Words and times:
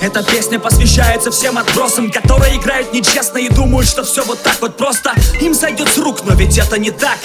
Эта 0.00 0.22
песня 0.22 0.58
посвящается 0.58 1.30
всем 1.30 1.58
отбросам 1.58 2.10
Которые 2.10 2.56
играют 2.56 2.92
нечестно 2.92 3.38
и 3.38 3.48
думают, 3.48 3.88
что 3.88 4.04
все 4.04 4.24
вот 4.24 4.42
так 4.42 4.60
вот 4.60 4.76
просто. 4.76 5.14
Им 5.40 5.54
сойдет 5.54 5.88
с 5.88 5.98
рук, 5.98 6.24
но 6.24 6.34
ведь 6.34 6.58
это 6.58 6.78
не 6.78 6.90
так 6.90 7.18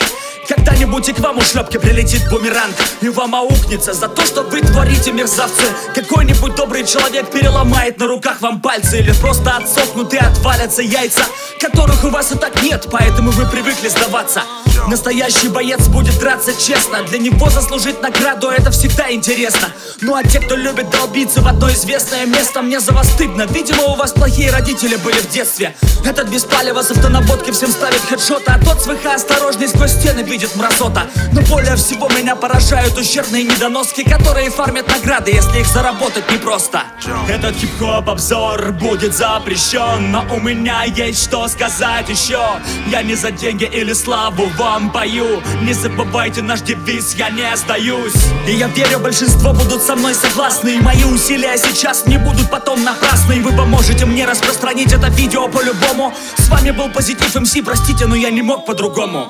когда-нибудь 0.62 1.09
и 1.09 1.14
к 1.14 1.20
вам 1.20 1.39
у 1.39 1.41
шлепки 1.41 1.78
прилетит 1.78 2.30
бумеранг. 2.30 2.75
И 3.02 3.10
вам 3.10 3.34
аукнется 3.34 3.93
за 3.93 4.07
то, 4.07 4.23
что 4.23 4.43
вы 4.43 4.61
творите, 4.61 5.11
мерзавцы. 5.11 5.64
Какой-нибудь 5.96 6.55
добрый 6.55 6.86
человек 6.86 7.32
переломает 7.32 7.98
на 7.98 8.07
руках 8.07 8.41
вам 8.41 8.61
пальцы. 8.61 9.00
Или 9.00 9.11
просто 9.14 9.57
отсохнут 9.57 10.14
и 10.14 10.18
отвалятся 10.18 10.84
яйца 10.84 11.24
Которых 11.60 12.04
у 12.04 12.10
вас 12.10 12.32
и 12.32 12.37
так 12.37 12.61
нет, 12.61 12.87
поэтому 12.92 13.32
вы 13.32 13.46
привыкли 13.47 13.87
сдаваться. 13.87 14.43
Настоящий 14.87 15.47
боец 15.47 15.87
будет 15.87 16.18
драться 16.20 16.54
честно. 16.54 17.04
Для 17.04 17.20
него 17.20 17.50
заслужить 17.50 18.01
награду 18.01 18.50
это 18.50 18.71
всегда 18.71 19.12
интересно. 19.12 19.70
Ну 20.01 20.15
а 20.15 20.23
те, 20.23 20.39
кто 20.39 20.56
любит 20.56 20.89
долбиться 20.89 21.42
в 21.42 21.48
одно 21.48 21.70
известное 21.71 22.25
место 22.25 22.62
Мне 22.62 22.79
за 22.79 22.92
вас 22.92 23.07
стыдно, 23.12 23.43
видимо 23.43 23.84
у 23.84 23.96
вас 23.96 24.12
плохие 24.12 24.51
родители 24.51 24.96
были 24.96 25.20
в 25.20 25.29
детстве. 25.29 25.75
Этот 26.04 26.29
беспалево 26.29 26.82
с 26.82 26.92
автонаботки 26.92 27.51
всем 27.51 27.70
ставит 27.70 28.01
хедшота 28.09 28.56
А 28.56 28.65
тот 28.65 28.82
с 28.82 28.86
ВХ 28.86 29.06
осторожней 29.14 29.68
сквозь 29.68 29.92
стены 29.92 30.21
видит 30.21 30.50
мразота. 30.55 31.07
Но 31.32 31.41
более 31.41 31.75
всего 31.75 32.09
меня 32.09 32.36
поражают 32.36 32.97
ущербные 32.97 33.44
недоноски 33.44 34.03
Которые 34.03 34.50
фармят 34.50 34.88
награды, 34.88 35.31
если 35.31 35.59
их 35.59 35.67
заработать 35.67 36.30
непросто. 36.31 36.83
Этот 37.28 37.55
хип-хоп 37.55 38.09
обзор 38.09 38.72
будет 38.73 39.16
запрещен 39.16 40.11
Но 40.11 40.25
у 40.31 40.39
меня 40.39 40.83
есть 40.83 41.23
что 41.23 41.47
сказать 41.47 42.09
еще. 42.09 42.42
Я 42.88 43.02
не 43.03 43.16
за 43.16 43.31
деньги 43.31 43.66
или 43.66 43.94
славу 43.94 44.48
вам 44.58 44.92
пою. 44.92 45.42
Не 45.61 45.73
забывайте 45.73 46.42
наш 46.42 46.61
девиз, 46.61 47.16
я 47.16 47.30
не 47.30 47.56
сдаюсь 47.56 48.14
И 48.48 48.54
я 48.54 48.67
верю, 48.67 49.00
большинство 49.00 49.54
будут 49.54 49.81
со 49.81 49.95
мной 49.95 50.14
согласны. 50.14 50.81
Мои 50.81 51.04
усилия 51.04 51.58
сейчас 51.58 52.06
не 52.06 52.17
будут 52.17 52.50
потом 52.50 52.83
напрасны. 52.83 53.42
Вы 53.42 53.56
поможете 53.56 54.06
мне 54.06 54.26
распространить 54.26 54.94
это 54.94 55.08
видео 55.08 55.48
по-любому. 55.48 56.14
С 56.38 56.50
вами 56.50 56.72
был 56.72 56.89
Позитив 56.89 57.33
МС, 57.36 57.56
простите, 57.64 58.06
но 58.06 58.16
я 58.16 58.30
не 58.30 58.42
мог 58.42 58.66
по-другому 58.66 59.28